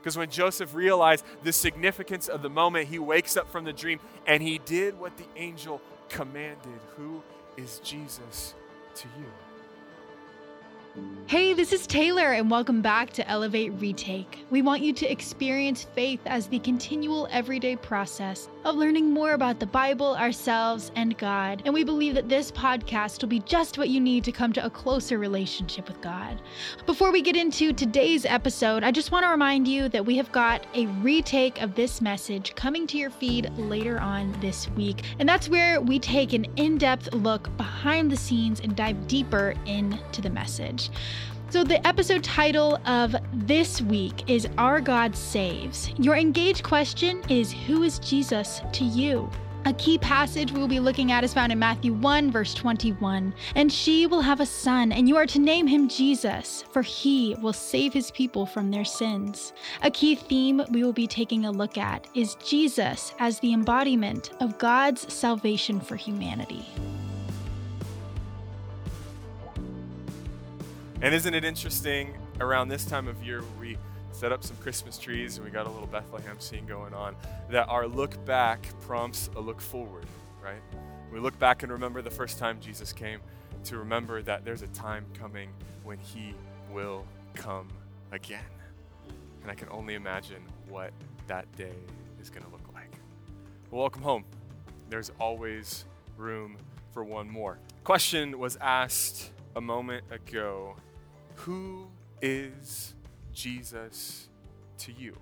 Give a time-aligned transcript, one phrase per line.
[0.00, 4.00] Because when Joseph realized the significance of the moment, he wakes up from the dream
[4.26, 6.80] and he did what the angel commanded.
[6.96, 7.22] Who
[7.56, 8.54] is Jesus
[8.94, 9.26] to you?
[11.30, 14.44] Hey, this is Taylor, and welcome back to Elevate Retake.
[14.50, 19.60] We want you to experience faith as the continual everyday process of learning more about
[19.60, 21.62] the Bible, ourselves, and God.
[21.64, 24.64] And we believe that this podcast will be just what you need to come to
[24.64, 26.42] a closer relationship with God.
[26.84, 30.32] Before we get into today's episode, I just want to remind you that we have
[30.32, 35.04] got a retake of this message coming to your feed later on this week.
[35.20, 39.54] And that's where we take an in depth look behind the scenes and dive deeper
[39.64, 40.79] into the message.
[41.50, 45.90] So, the episode title of this week is Our God Saves.
[45.98, 49.28] Your engaged question is Who is Jesus to you?
[49.66, 53.34] A key passage we will be looking at is found in Matthew 1, verse 21.
[53.56, 57.36] And she will have a son, and you are to name him Jesus, for he
[57.42, 59.52] will save his people from their sins.
[59.82, 64.30] A key theme we will be taking a look at is Jesus as the embodiment
[64.40, 66.64] of God's salvation for humanity.
[71.02, 73.78] And isn't it interesting around this time of year we
[74.12, 77.16] set up some Christmas trees and we got a little Bethlehem scene going on
[77.48, 80.04] that our look back prompts a look forward,
[80.44, 80.60] right?
[81.10, 83.20] We look back and remember the first time Jesus came
[83.64, 85.48] to remember that there's a time coming
[85.84, 86.34] when he
[86.70, 87.68] will come
[88.12, 88.44] again.
[89.40, 90.92] And I can only imagine what
[91.28, 91.72] that day
[92.20, 92.92] is going to look like.
[93.70, 94.24] Well, welcome home.
[94.90, 95.86] There's always
[96.18, 96.58] room
[96.92, 97.58] for one more.
[97.84, 100.76] Question was asked a moment ago
[101.44, 101.88] who
[102.20, 102.94] is
[103.32, 104.28] Jesus
[104.76, 105.16] to you?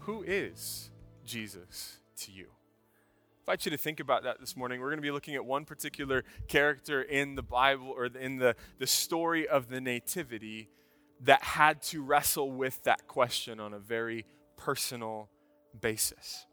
[0.00, 0.90] Who is
[1.24, 2.46] Jesus to you?
[3.48, 4.80] I invite you to think about that this morning.
[4.80, 8.54] We're going to be looking at one particular character in the Bible or in the,
[8.78, 10.68] the story of the Nativity
[11.22, 15.28] that had to wrestle with that question on a very personal
[15.80, 16.46] basis.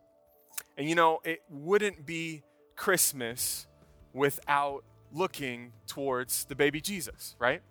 [0.78, 2.42] And you know, it wouldn't be
[2.76, 3.68] Christmas
[4.14, 7.62] without looking towards the baby Jesus, right?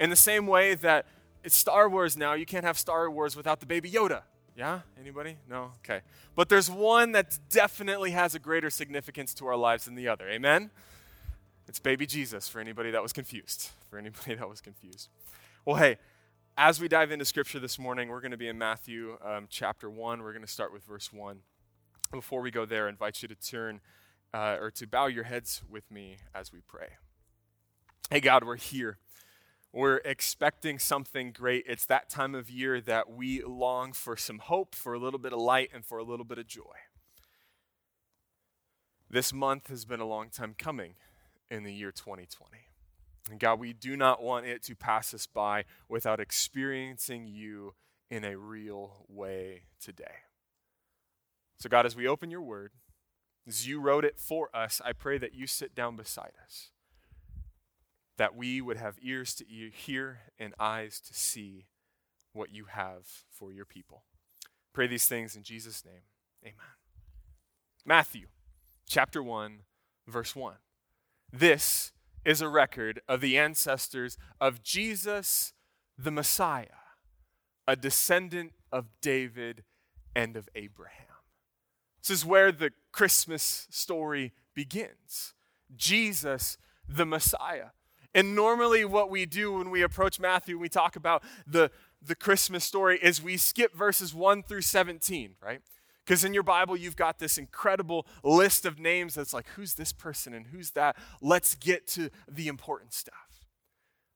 [0.00, 1.06] In the same way that
[1.44, 4.22] it's Star Wars now, you can't have Star Wars without the baby Yoda.
[4.56, 4.80] Yeah?
[4.98, 5.36] Anybody?
[5.48, 5.72] No?
[5.84, 6.00] Okay.
[6.34, 10.26] But there's one that definitely has a greater significance to our lives than the other.
[10.28, 10.70] Amen?
[11.68, 13.70] It's baby Jesus for anybody that was confused.
[13.90, 15.08] For anybody that was confused.
[15.64, 15.98] Well, hey,
[16.56, 19.90] as we dive into scripture this morning, we're going to be in Matthew um, chapter
[19.90, 20.22] 1.
[20.22, 21.40] We're going to start with verse 1.
[22.12, 23.80] Before we go there, I invite you to turn
[24.32, 26.90] uh, or to bow your heads with me as we pray.
[28.10, 28.98] Hey, God, we're here.
[29.72, 31.64] We're expecting something great.
[31.68, 35.32] It's that time of year that we long for some hope, for a little bit
[35.32, 36.62] of light, and for a little bit of joy.
[39.08, 40.94] This month has been a long time coming
[41.50, 42.56] in the year 2020.
[43.30, 47.74] And God, we do not want it to pass us by without experiencing you
[48.10, 50.24] in a real way today.
[51.58, 52.72] So, God, as we open your word,
[53.46, 56.70] as you wrote it for us, I pray that you sit down beside us
[58.20, 61.64] that we would have ears to hear and eyes to see
[62.34, 64.02] what you have for your people.
[64.74, 66.02] Pray these things in Jesus' name.
[66.44, 66.76] Amen.
[67.86, 68.26] Matthew
[68.86, 69.60] chapter 1,
[70.06, 70.56] verse 1.
[71.32, 71.92] This
[72.22, 75.54] is a record of the ancestors of Jesus
[75.96, 76.66] the Messiah,
[77.66, 79.64] a descendant of David
[80.14, 81.06] and of Abraham.
[82.02, 85.32] This is where the Christmas story begins.
[85.74, 87.70] Jesus the Messiah.
[88.14, 91.70] And normally, what we do when we approach Matthew, we talk about the,
[92.02, 95.60] the Christmas story, is we skip verses 1 through 17, right?
[96.04, 99.92] Because in your Bible, you've got this incredible list of names that's like, who's this
[99.92, 100.96] person and who's that?
[101.20, 103.46] Let's get to the important stuff.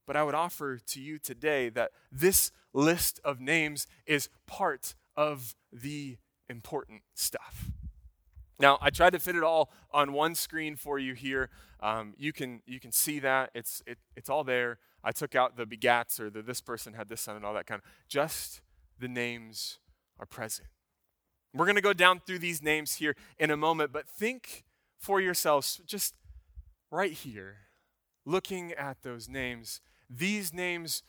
[0.07, 5.55] But I would offer to you today that this list of names is part of
[5.73, 6.17] the
[6.49, 7.71] important stuff.
[8.59, 11.51] Now, I tried to fit it all on one screen for you here.
[11.81, 13.51] Um, you, can, you can see that.
[13.55, 14.79] It's, it, it's all there.
[15.03, 17.67] I took out the begats or the this person had this son and all that
[17.67, 17.91] kind of.
[18.09, 18.61] Just
[18.99, 19.79] the names
[20.19, 20.69] are present.
[21.53, 24.65] We're going to go down through these names here in a moment, but think
[24.99, 26.15] for yourselves, just
[26.91, 27.57] right here,
[28.25, 29.81] looking at those names.
[30.09, 31.03] These names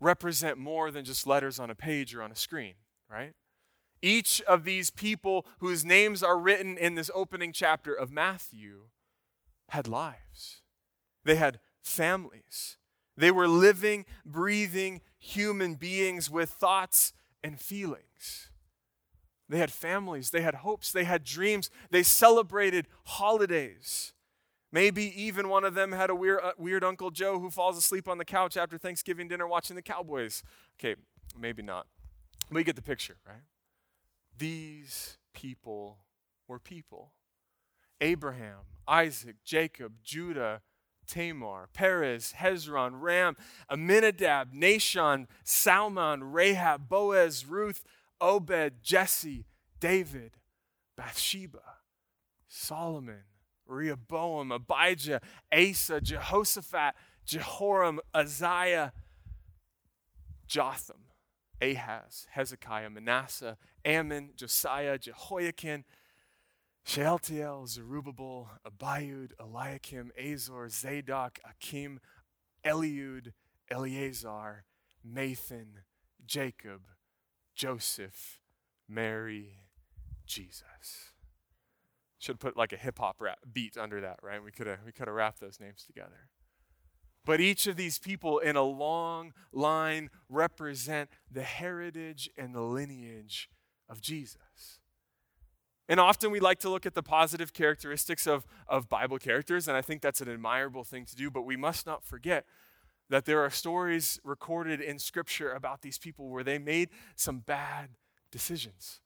[0.00, 2.74] represent more than just letters on a page or on a screen,
[3.10, 3.32] right?
[4.04, 8.88] Each of these people whose names are written in this opening chapter of Matthew
[9.70, 10.60] had lives,
[11.24, 12.76] they had families.
[13.16, 18.50] They were living, breathing human beings with thoughts and feelings.
[19.48, 24.12] They had families, they had hopes, they had dreams, they celebrated holidays.
[24.70, 28.06] Maybe even one of them had a weird, uh, weird Uncle Joe who falls asleep
[28.06, 30.42] on the couch after Thanksgiving dinner watching the Cowboys.
[30.78, 30.96] Okay,
[31.38, 31.86] maybe not.
[32.50, 33.44] We get the picture, right?
[34.38, 35.98] These people
[36.48, 37.12] were people.
[38.00, 40.62] Abraham, Isaac, Jacob, Judah,
[41.06, 43.36] Tamar, Perez, Hezron, Ram,
[43.70, 47.84] Aminadab, Nahshon, Salmon, Rahab, Boaz, Ruth,
[48.20, 49.44] Obed, Jesse,
[49.80, 50.32] David,
[50.96, 51.62] Bathsheba,
[52.48, 53.24] Solomon,
[53.66, 55.20] Rehoboam, Abijah,
[55.52, 56.94] Asa, Jehoshaphat,
[57.24, 58.92] Jehoram, Uzziah,
[60.46, 61.04] Jotham,
[61.62, 63.56] Ahaz, Hezekiah, Manasseh,
[63.86, 65.84] Amon, Josiah, Jehoiakim,
[66.84, 72.00] Shealtiel, Zerubbabel, Abiud, Eliakim, Azor, Zadok, Akim,
[72.64, 73.32] Eliud,
[73.70, 74.64] Eleazar,
[75.02, 75.80] Nathan,
[76.26, 76.82] Jacob,
[77.54, 78.40] Joseph,
[78.88, 79.60] Mary,
[80.26, 81.12] Jesus.
[82.18, 84.42] Should put like a hip hop rap beat under that, right?
[84.42, 86.30] We could have we could have wrapped those names together.
[87.24, 93.48] But each of these people in a long line represent the heritage and the lineage
[93.88, 94.80] of Jesus.
[95.88, 99.76] And often we like to look at the positive characteristics of, of Bible characters, and
[99.76, 102.46] I think that's an admirable thing to do, but we must not forget
[103.10, 107.90] that there are stories recorded in Scripture about these people where they made some bad
[108.30, 109.00] decisions.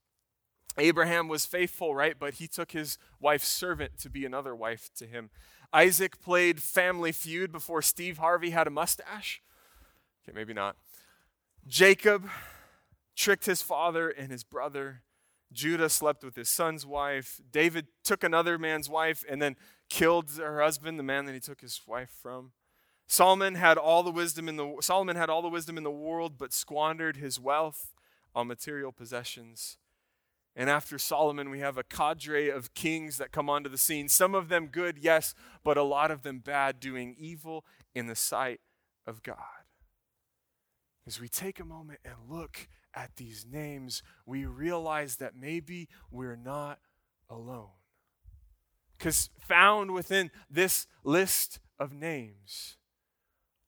[0.79, 2.15] Abraham was faithful, right?
[2.17, 5.31] But he took his wife's servant to be another wife to him.
[5.73, 9.43] Isaac played Family Feud before Steve Harvey had a mustache.
[10.23, 10.77] Okay, maybe not.
[11.67, 12.29] Jacob
[13.15, 15.03] tricked his father and his brother.
[15.53, 17.41] Judah slept with his son's wife.
[17.51, 19.57] David took another man's wife and then
[19.89, 22.53] killed her husband, the man that he took his wife from.
[23.07, 26.37] Solomon had all the wisdom in the Solomon had all the wisdom in the world
[26.37, 27.95] but squandered his wealth
[28.35, 29.79] on material possessions.
[30.59, 34.09] And after Solomon, we have a cadre of kings that come onto the scene.
[34.09, 35.33] Some of them good, yes,
[35.63, 37.65] but a lot of them bad, doing evil
[37.95, 38.59] in the sight
[39.07, 39.37] of God.
[41.07, 46.35] As we take a moment and look at these names, we realize that maybe we're
[46.35, 46.81] not
[47.31, 47.71] alone.
[48.99, 52.79] Because found within this list of names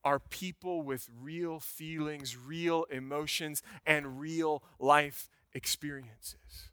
[0.03, 6.70] are people with real feelings, real emotions, and real life experiences.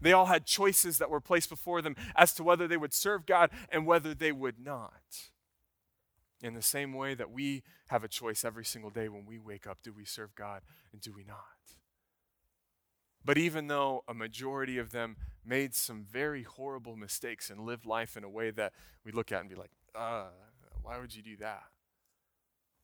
[0.00, 3.26] They all had choices that were placed before them as to whether they would serve
[3.26, 5.30] God and whether they would not.
[6.42, 9.66] In the same way that we have a choice every single day when we wake
[9.66, 10.62] up do we serve God
[10.92, 11.36] and do we not?
[13.24, 18.16] But even though a majority of them made some very horrible mistakes and lived life
[18.16, 18.72] in a way that
[19.04, 20.28] we look at and be like, uh,
[20.82, 21.64] why would you do that?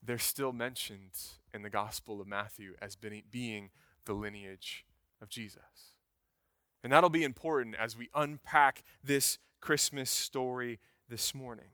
[0.03, 1.17] They're still mentioned
[1.53, 3.71] in the Gospel of Matthew as being
[4.05, 4.85] the lineage
[5.19, 5.96] of Jesus.
[6.83, 10.79] And that'll be important as we unpack this Christmas story
[11.09, 11.71] this morning.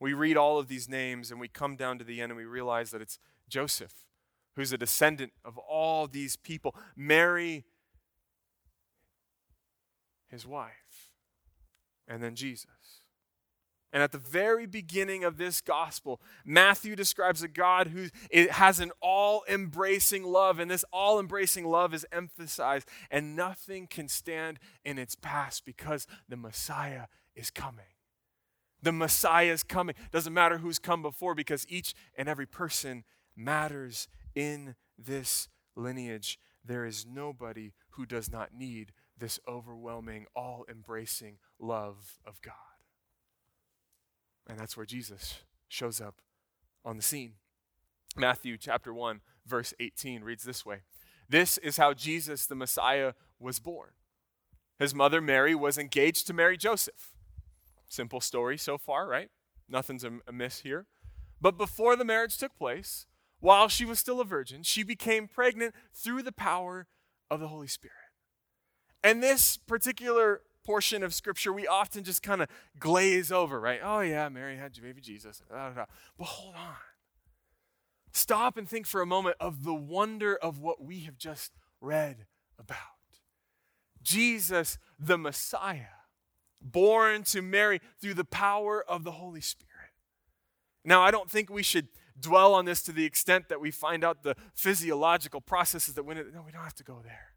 [0.00, 2.44] We read all of these names and we come down to the end and we
[2.44, 3.18] realize that it's
[3.48, 4.04] Joseph
[4.56, 7.64] who's a descendant of all these people, Mary,
[10.28, 11.10] his wife,
[12.06, 12.66] and then Jesus.
[13.94, 18.08] And at the very beginning of this gospel, Matthew describes a God who
[18.50, 24.08] has an all embracing love, and this all embracing love is emphasized, and nothing can
[24.08, 27.04] stand in its past because the Messiah
[27.36, 27.84] is coming.
[28.82, 29.94] The Messiah is coming.
[30.10, 33.04] Doesn't matter who's come before because each and every person
[33.36, 41.38] matters in this lineage, there is nobody who does not need this overwhelming, all embracing
[41.60, 42.73] love of God.
[44.48, 46.20] And that's where Jesus shows up
[46.84, 47.34] on the scene.
[48.16, 50.82] Matthew chapter 1, verse 18 reads this way
[51.28, 53.90] This is how Jesus, the Messiah, was born.
[54.78, 57.12] His mother Mary was engaged to marry Joseph.
[57.88, 59.30] Simple story so far, right?
[59.68, 60.86] Nothing's amiss here.
[61.40, 63.06] But before the marriage took place,
[63.40, 66.86] while she was still a virgin, she became pregnant through the power
[67.30, 67.94] of the Holy Spirit.
[69.02, 73.80] And this particular portion of scripture we often just kind of glaze over, right?
[73.82, 75.42] Oh, yeah, Mary had baby Jesus.
[75.48, 75.86] But
[76.18, 76.74] hold on.
[78.12, 82.26] Stop and think for a moment of the wonder of what we have just read
[82.58, 82.78] about.
[84.02, 86.04] Jesus, the Messiah,
[86.60, 89.70] born to Mary through the power of the Holy Spirit.
[90.84, 91.88] Now, I don't think we should
[92.20, 96.18] dwell on this to the extent that we find out the physiological processes that went.
[96.32, 97.33] No, we don't have to go there.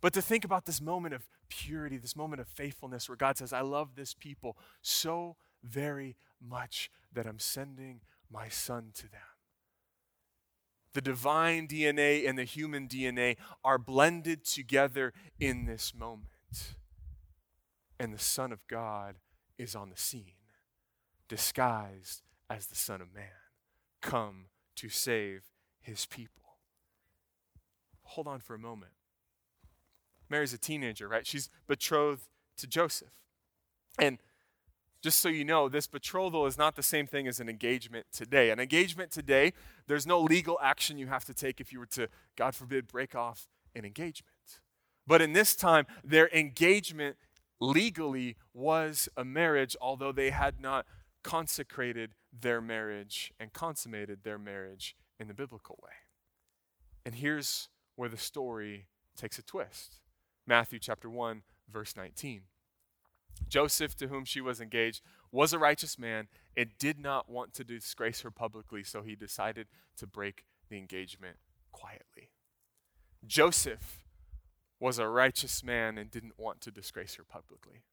[0.00, 3.52] But to think about this moment of purity, this moment of faithfulness where God says,
[3.52, 9.20] I love this people so very much that I'm sending my son to them.
[10.92, 16.74] The divine DNA and the human DNA are blended together in this moment.
[17.98, 19.16] And the Son of God
[19.58, 20.32] is on the scene,
[21.28, 23.28] disguised as the Son of Man
[24.00, 25.44] come to save
[25.80, 26.56] his people.
[28.02, 28.92] hold on for a moment.
[30.30, 31.26] Mary's a teenager, right?
[31.26, 33.12] She's betrothed to Joseph.
[33.98, 34.18] And
[35.02, 38.50] just so you know, this betrothal is not the same thing as an engagement today.
[38.50, 39.52] An engagement today,
[39.86, 43.14] there's no legal action you have to take if you were to, God forbid, break
[43.14, 44.34] off an engagement.
[45.06, 47.16] But in this time, their engagement
[47.60, 50.86] legally was a marriage, although they had not
[51.22, 55.92] consecrated their marriage and consummated their marriage in the biblical way.
[57.04, 60.00] And here's where the story takes a twist
[60.50, 61.42] Matthew chapter 1,
[61.72, 62.42] verse 19.
[63.48, 66.26] Joseph, to whom she was engaged, was a righteous man
[66.56, 71.36] and did not want to disgrace her publicly, so he decided to break the engagement
[71.70, 72.32] quietly.
[73.24, 74.02] Joseph
[74.80, 77.84] was a righteous man and didn't want to disgrace her publicly.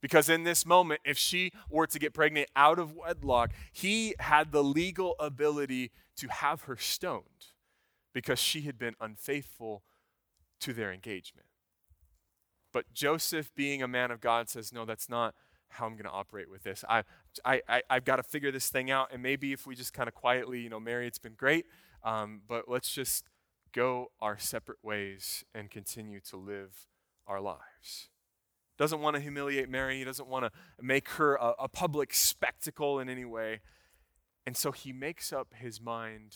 [0.00, 4.52] Because in this moment, if she were to get pregnant out of wedlock, he had
[4.52, 7.46] the legal ability to have her stoned
[8.14, 9.82] because she had been unfaithful
[10.60, 11.46] to their engagement.
[12.76, 15.34] But Joseph, being a man of God, says, No, that's not
[15.70, 16.84] how I'm going to operate with this.
[16.86, 17.04] I,
[17.42, 19.08] I, I, have got to figure this thing out.
[19.14, 21.64] And maybe if we just kind of quietly, you know, Mary, it's been great.
[22.04, 23.30] Um, but let's just
[23.72, 26.86] go our separate ways and continue to live
[27.26, 28.10] our lives.
[28.76, 29.96] Doesn't want to humiliate Mary.
[29.96, 33.60] He doesn't want to make her a, a public spectacle in any way.
[34.46, 36.34] And so he makes up his mind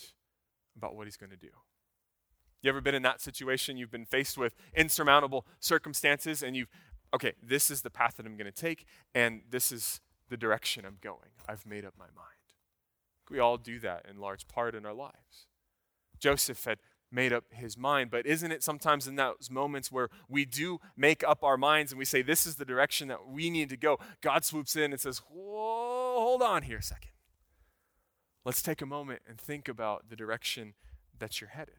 [0.75, 1.51] about what he's going to do.
[2.61, 3.77] You ever been in that situation?
[3.77, 6.69] You've been faced with insurmountable circumstances, and you've,
[7.13, 9.99] okay, this is the path that I'm going to take, and this is
[10.29, 11.31] the direction I'm going.
[11.47, 12.27] I've made up my mind.
[13.29, 15.47] We all do that in large part in our lives.
[16.19, 16.79] Joseph had
[17.11, 21.23] made up his mind, but isn't it sometimes in those moments where we do make
[21.27, 23.99] up our minds and we say, this is the direction that we need to go?
[24.21, 27.11] God swoops in and says, whoa, hold on here a second.
[28.45, 30.73] Let's take a moment and think about the direction
[31.19, 31.75] that you're headed.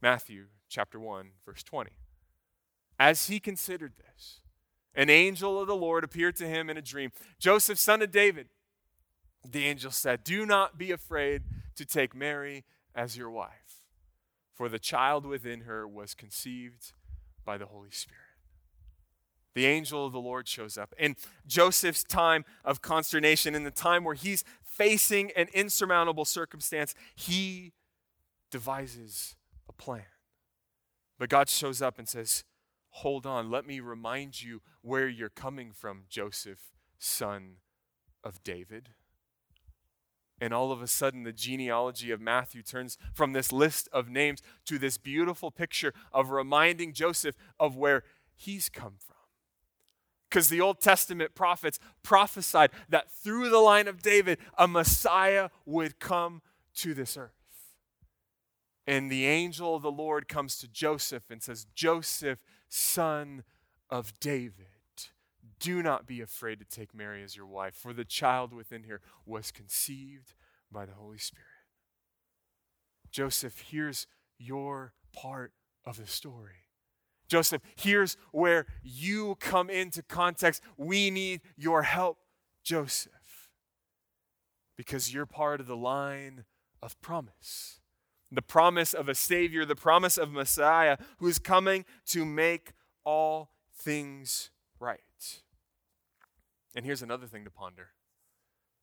[0.00, 1.90] Matthew chapter 1, verse 20.
[2.98, 4.40] As he considered this,
[4.94, 7.12] an angel of the Lord appeared to him in a dream.
[7.38, 8.48] Joseph, son of David,
[9.48, 11.42] the angel said, Do not be afraid
[11.76, 12.64] to take Mary
[12.94, 13.84] as your wife,
[14.52, 16.92] for the child within her was conceived
[17.44, 18.22] by the Holy Spirit.
[19.54, 20.94] The angel of the Lord shows up.
[20.98, 27.72] In Joseph's time of consternation, in the time where he's facing an insurmountable circumstance, he
[28.50, 29.36] devises
[29.68, 30.04] a plan.
[31.18, 32.44] But God shows up and says,
[32.90, 37.56] Hold on, let me remind you where you're coming from, Joseph, son
[38.24, 38.90] of David.
[40.40, 44.40] And all of a sudden, the genealogy of Matthew turns from this list of names
[44.66, 48.04] to this beautiful picture of reminding Joseph of where
[48.36, 49.16] he's come from.
[50.28, 55.98] Because the Old Testament prophets prophesied that through the line of David, a Messiah would
[55.98, 56.42] come
[56.76, 57.37] to this earth.
[58.88, 62.38] And the angel of the Lord comes to Joseph and says, Joseph,
[62.70, 63.44] son
[63.90, 64.64] of David,
[65.60, 69.02] do not be afraid to take Mary as your wife, for the child within her
[69.26, 70.32] was conceived
[70.72, 71.44] by the Holy Spirit.
[73.10, 74.06] Joseph, here's
[74.38, 75.52] your part
[75.84, 76.64] of the story.
[77.28, 80.62] Joseph, here's where you come into context.
[80.78, 82.20] We need your help,
[82.64, 83.50] Joseph,
[84.78, 86.46] because you're part of the line
[86.80, 87.80] of promise
[88.30, 92.72] the promise of a Savior, the promise of Messiah who is coming to make
[93.04, 95.00] all things right.
[96.74, 97.88] And here's another thing to ponder.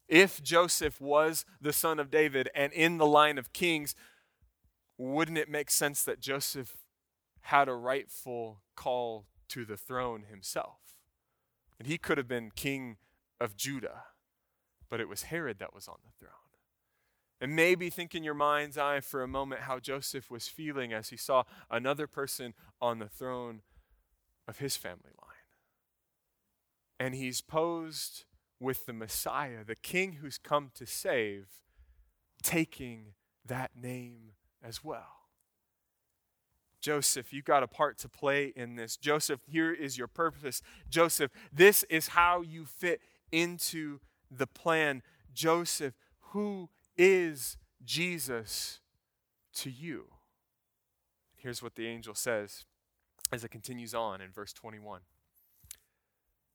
[0.08, 3.96] If Joseph was the son of David and in the line of kings,
[4.98, 6.78] wouldn't it make sense that Joseph
[7.42, 10.80] had a rightful call to the throne himself?
[11.80, 12.98] And he could have been king
[13.40, 14.04] of Judah,
[14.90, 16.45] but it was Herod that was on the throne.
[17.42, 21.10] And maybe think in your mind's eye for a moment how Joseph was feeling as
[21.10, 23.62] he saw another person on the throne
[24.48, 25.32] of his family line.
[27.00, 28.24] And he's posed
[28.60, 31.48] with the Messiah, the King who's come to save,
[32.42, 33.13] taking
[33.46, 34.32] that name
[34.63, 35.15] as well.
[36.80, 38.96] Joseph, you've got a part to play in this.
[38.96, 40.62] Joseph, here is your purpose.
[40.89, 43.01] Joseph, this is how you fit
[43.32, 44.00] into
[44.30, 45.01] the plan.
[45.34, 45.96] Joseph,
[46.32, 48.80] who is Jesus
[49.56, 50.06] to you?
[51.36, 52.66] Here's what the angel says
[53.32, 55.02] as it continues on in verse 21.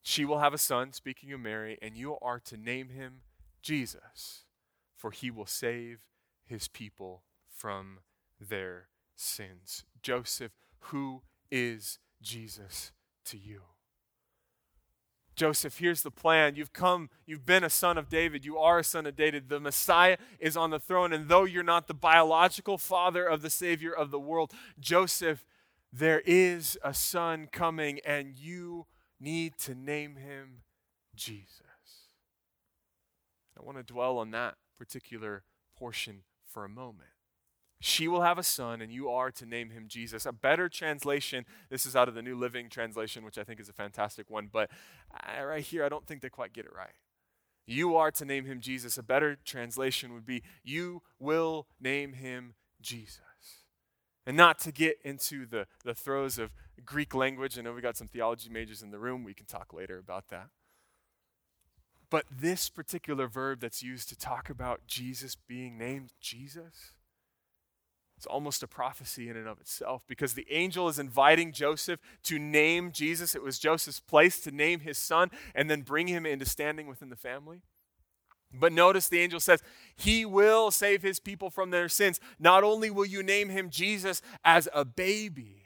[0.02, 3.20] She will have a son, speaking of Mary, and you are to name him
[3.62, 4.44] Jesus,
[4.96, 6.00] for he will save
[6.44, 7.98] his people from
[8.40, 9.84] their sins.
[10.02, 10.52] Joseph,
[10.84, 12.92] who is Jesus
[13.26, 13.60] to you?
[15.40, 16.54] Joseph, here's the plan.
[16.54, 18.44] You've come, you've been a son of David.
[18.44, 19.48] You are a son of David.
[19.48, 21.14] The Messiah is on the throne.
[21.14, 25.46] And though you're not the biological father of the Savior of the world, Joseph,
[25.90, 28.84] there is a son coming, and you
[29.18, 30.60] need to name him
[31.16, 31.62] Jesus.
[33.58, 35.44] I want to dwell on that particular
[35.74, 37.08] portion for a moment.
[37.80, 40.26] She will have a son, and you are to name him Jesus.
[40.26, 43.70] A better translation, this is out of the New Living Translation, which I think is
[43.70, 44.70] a fantastic one, but
[45.42, 46.94] right here, I don't think they quite get it right.
[47.66, 48.98] You are to name him Jesus.
[48.98, 53.20] A better translation would be, You will name him Jesus.
[54.26, 56.50] And not to get into the, the throes of
[56.84, 57.58] Greek language.
[57.58, 59.24] I know we got some theology majors in the room.
[59.24, 60.48] We can talk later about that.
[62.10, 66.96] But this particular verb that's used to talk about Jesus being named Jesus,
[68.20, 72.38] it's almost a prophecy in and of itself because the angel is inviting Joseph to
[72.38, 73.34] name Jesus.
[73.34, 77.08] It was Joseph's place to name his son and then bring him into standing within
[77.08, 77.62] the family.
[78.52, 79.62] But notice the angel says,
[79.96, 82.20] He will save His people from their sins.
[82.38, 85.59] Not only will you name Him Jesus as a baby,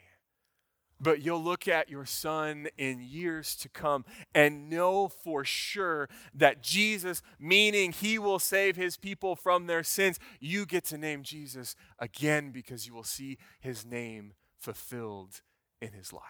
[0.99, 6.63] but you'll look at your son in years to come and know for sure that
[6.63, 11.75] Jesus, meaning he will save his people from their sins, you get to name Jesus
[11.99, 15.41] again because you will see his name fulfilled
[15.81, 16.23] in his life.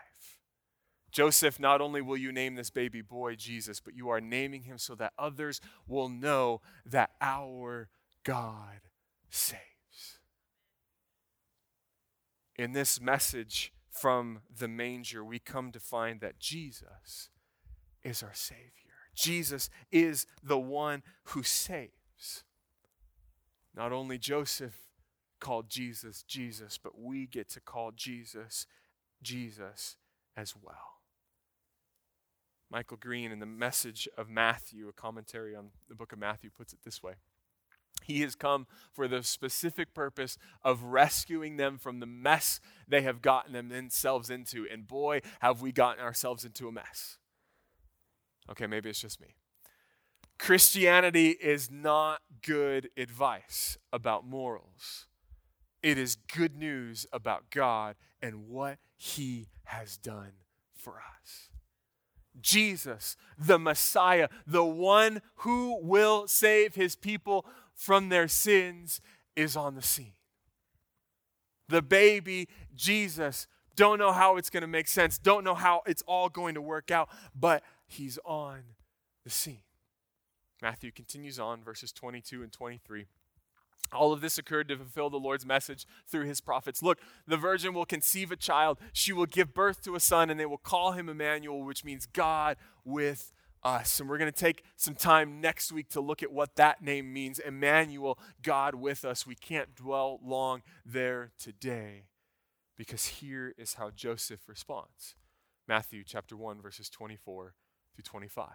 [1.12, 4.78] Joseph, not only will you name this baby boy Jesus, but you are naming him
[4.78, 7.88] so that others will know that our
[8.26, 8.82] God
[9.30, 9.62] saves.
[12.58, 17.30] In this message, from the manger, we come to find that Jesus
[18.04, 18.62] is our Savior.
[19.16, 22.44] Jesus is the one who saves.
[23.74, 24.76] Not only Joseph
[25.40, 28.68] called Jesus Jesus, but we get to call Jesus
[29.22, 29.96] Jesus
[30.36, 31.00] as well.
[32.70, 36.74] Michael Green, in the message of Matthew, a commentary on the book of Matthew, puts
[36.74, 37.14] it this way
[38.06, 43.22] he has come for the specific purpose of rescuing them from the mess they have
[43.22, 44.68] gotten themselves into.
[44.72, 47.18] And boy, have we gotten ourselves into a mess.
[48.50, 49.36] Okay, maybe it's just me.
[50.38, 55.08] Christianity is not good advice about morals.
[55.82, 60.34] It is good news about God and what He has done
[60.76, 61.50] for us.
[62.42, 69.02] Jesus, the Messiah, the one who will save His people from their sins
[69.36, 70.14] is on the scene.
[71.68, 76.04] The baby, Jesus, don't know how it's going to make sense, don't know how it's
[76.08, 78.62] all going to work out, but he's on
[79.24, 79.62] the scene.
[80.62, 83.08] Matthew continues on, verses 22 and 23.
[83.94, 86.82] All of this occurred to fulfill the Lord's message through his prophets.
[86.82, 88.80] Look, the virgin will conceive a child.
[88.94, 92.08] She will give birth to a son, and they will call him Emmanuel, which means
[92.08, 93.32] God with
[93.66, 94.00] us.
[94.00, 97.12] And we're going to take some time next week to look at what that name
[97.12, 99.28] means Emmanuel, God with us.
[99.28, 102.06] We can't dwell long there today
[102.78, 105.16] because here is how Joseph responds
[105.68, 107.56] Matthew chapter 1, verses 24
[107.96, 108.48] through 25.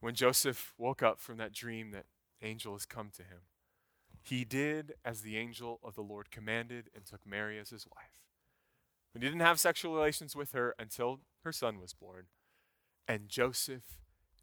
[0.00, 2.04] When Joseph woke up from that dream that
[2.42, 3.40] angel has come to him,
[4.22, 8.10] he did as the angel of the Lord commanded and took Mary as his wife.
[9.14, 12.26] He didn't have sexual relations with her until her son was born.
[13.08, 13.98] And Joseph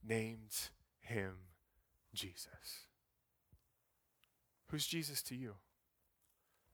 [0.06, 1.36] named him
[2.14, 2.88] Jesus.
[4.68, 5.56] Who's Jesus to you?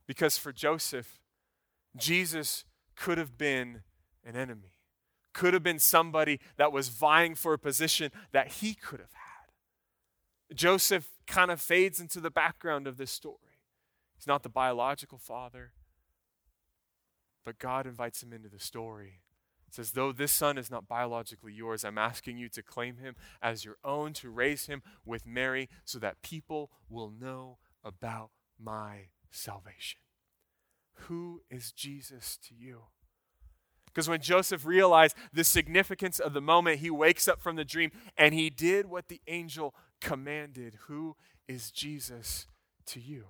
[0.07, 1.19] Because for Joseph,
[1.97, 3.81] Jesus could have been
[4.25, 4.73] an enemy,
[5.33, 10.55] could have been somebody that was vying for a position that he could have had.
[10.55, 13.35] Joseph kind of fades into the background of this story.
[14.15, 15.71] He's not the biological father,
[17.45, 19.21] but God invites him into the story
[19.69, 23.15] it says, Though this son is not biologically yours, I'm asking you to claim him
[23.39, 29.09] as your own, to raise him with Mary, so that people will know about my
[29.29, 29.99] salvation.
[31.07, 32.85] Who is Jesus to you?
[33.85, 37.91] Because when Joseph realized the significance of the moment, he wakes up from the dream
[38.17, 40.77] and he did what the angel commanded.
[40.87, 41.15] Who
[41.47, 42.47] is Jesus
[42.87, 43.25] to you?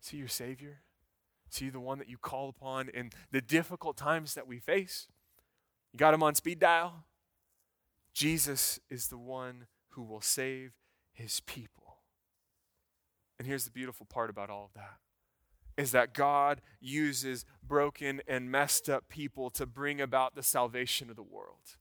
[0.00, 0.82] Is he your Savior?
[1.50, 5.06] Is he the one that you call upon in the difficult times that we face?
[5.92, 7.04] You got him on speed dial?
[8.12, 10.72] Jesus is the one who will save
[11.12, 11.98] his people.
[13.38, 14.96] And here's the beautiful part about all of that
[15.76, 21.16] is that God uses broken and messed up people to bring about the salvation of
[21.16, 21.76] the world.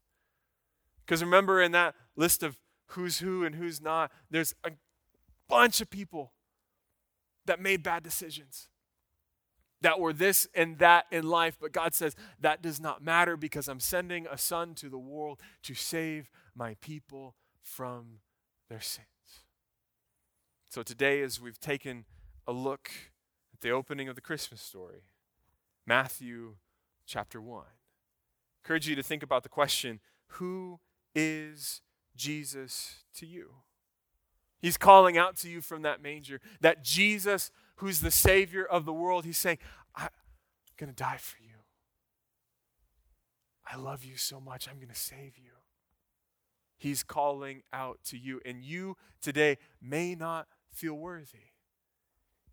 [1.06, 4.72] Because remember, in that list of who's who and who's not, there's a
[5.48, 6.34] bunch of people
[7.46, 8.68] that made bad decisions
[9.86, 13.68] that we're this and that in life, but God says that does not matter because
[13.68, 18.22] I'm sending a son to the world to save my people from
[18.68, 19.06] their sins.
[20.72, 22.06] So today, as we've taken
[22.48, 22.90] a look
[23.54, 25.04] at the opening of the Christmas story,
[25.86, 26.56] Matthew
[27.06, 27.68] chapter 1, I
[28.64, 30.80] encourage you to think about the question who
[31.14, 31.82] is
[32.16, 33.52] Jesus to you?
[34.60, 38.94] He's calling out to you from that manger that Jesus, who's the Savior of the
[38.94, 39.58] world, he's saying,
[39.96, 40.10] I'm
[40.78, 41.50] going to die for you.
[43.70, 45.52] I love you so much, I'm going to save you.
[46.78, 51.52] He's calling out to you, and you today may not feel worthy.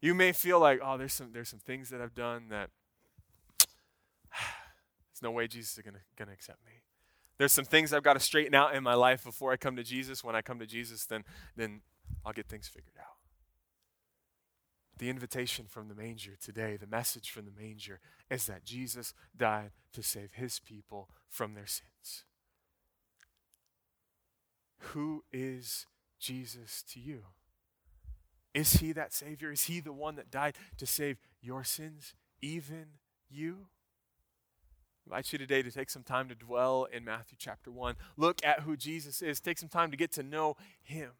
[0.00, 2.70] You may feel like, oh, there's some, there's some things that I've done that
[4.30, 6.82] there's no way Jesus is going to accept me.
[7.38, 9.82] There's some things I've got to straighten out in my life before I come to
[9.82, 10.22] Jesus.
[10.22, 11.24] When I come to Jesus, then,
[11.56, 11.80] then
[12.24, 13.11] I'll get things figured out.
[15.02, 17.98] The invitation from the manger today, the message from the manger,
[18.30, 22.22] is that Jesus died to save his people from their sins.
[24.78, 25.86] Who is
[26.20, 27.22] Jesus to you?
[28.54, 29.50] Is he that Savior?
[29.50, 32.86] Is he the one that died to save your sins, even
[33.28, 33.66] you?
[35.10, 37.96] I invite you today to take some time to dwell in Matthew chapter 1.
[38.16, 39.40] Look at who Jesus is.
[39.40, 41.10] Take some time to get to know him.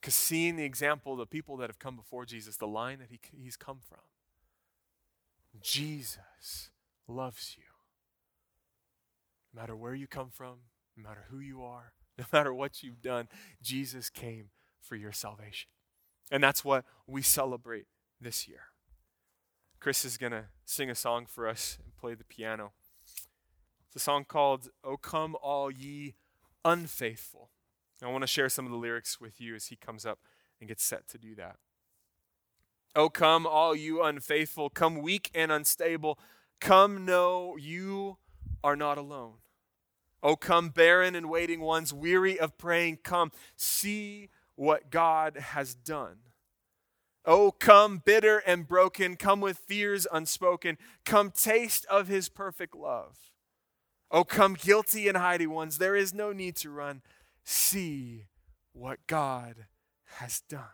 [0.00, 3.08] Because seeing the example of the people that have come before Jesus, the line that
[3.10, 3.98] he, he's come from,
[5.60, 6.70] Jesus
[7.08, 7.64] loves you.
[9.52, 10.58] No matter where you come from,
[10.96, 13.28] no matter who you are, no matter what you've done,
[13.62, 15.70] Jesus came for your salvation.
[16.30, 17.86] And that's what we celebrate
[18.20, 18.60] this year.
[19.80, 22.72] Chris is going to sing a song for us and play the piano.
[23.86, 26.14] It's a song called O Come All Ye
[26.64, 27.50] Unfaithful.
[28.02, 30.20] I want to share some of the lyrics with you as he comes up
[30.60, 31.56] and gets set to do that.
[32.94, 36.18] Oh, come, all you unfaithful, come weak and unstable,
[36.60, 38.18] come know you
[38.64, 39.34] are not alone.
[40.22, 46.16] Oh, come, barren and waiting ones, weary of praying, come, see what God has done.
[47.24, 53.18] Oh, come, bitter and broken, come with fears unspoken, come, taste of his perfect love.
[54.10, 57.02] Oh, come, guilty and hiding ones, there is no need to run
[57.44, 58.26] see
[58.72, 59.66] what God
[60.18, 60.64] has done.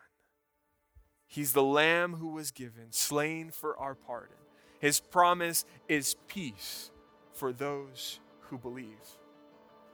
[1.27, 4.37] He's the Lamb who was given, slain for our pardon.
[4.79, 6.91] His promise is peace
[7.33, 9.19] for those who believe.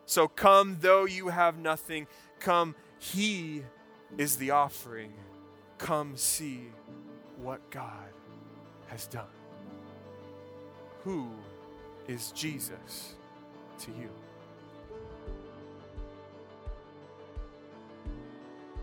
[0.04, 2.08] So come, though you have nothing,
[2.40, 3.62] come, He
[4.18, 5.12] is the offering.
[5.78, 6.66] Come see
[7.36, 8.12] what God
[8.88, 9.24] has done.
[11.04, 11.30] Who
[12.08, 13.14] is Jesus
[13.78, 14.10] to you?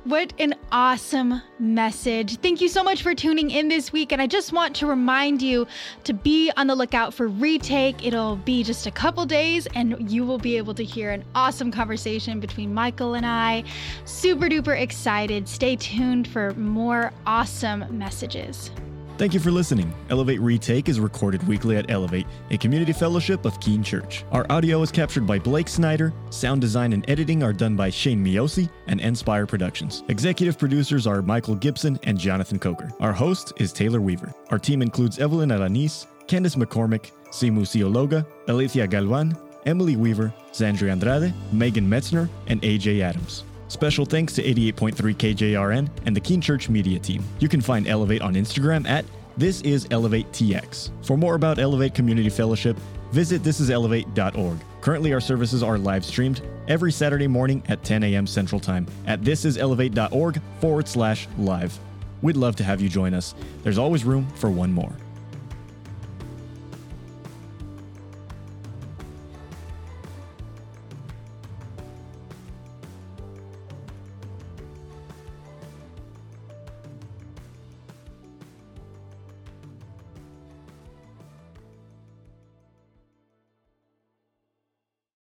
[0.08, 2.38] What an awesome message.
[2.38, 4.14] Thank you so much for tuning in this week.
[4.14, 5.68] And I just want to remind you
[6.06, 8.08] to be on the lookout for Retake.
[8.08, 11.72] It'll be just a couple days, and you will be able to hear an awesome
[11.72, 13.66] conversation between Michael and I.
[14.06, 15.46] Super duper excited.
[15.46, 18.72] Stay tuned for more awesome messages.
[19.18, 19.92] Thank you for listening.
[20.12, 24.24] Elevate Retake is recorded weekly at Elevate, a community fellowship of Keene Church.
[24.32, 28.24] Our audio is captured by Blake Snyder, sound design and editing are done by Shane
[28.24, 30.04] Miosi and Inspire Productions.
[30.10, 32.92] Executive producers are Michael Gibson and Jonathan Coker.
[33.00, 34.32] Our host is Taylor Weaver.
[34.52, 41.34] Our team includes Evelyn Alanis, Candice McCormick, Simu Siologa, Alethea Galvan, Emily Weaver, Zandri Andrade,
[41.52, 43.44] Megan Metzner, and AJ Adams.
[43.68, 47.24] Special thanks to 88.3 KJRN and the Keene Church Media Team.
[47.40, 50.90] You can find Elevate on Instagram at This is Elevate TX.
[51.06, 52.78] For more about Elevate Community Fellowship,
[53.12, 54.58] visit thisiselevate.org.
[54.82, 58.26] Currently, our services are live streamed every Saturday morning at 10 a.m.
[58.26, 61.78] Central Time at thisiselevate.org forward slash live.
[62.22, 63.36] We'd love to have you join us.
[63.64, 64.96] There's always room for one more.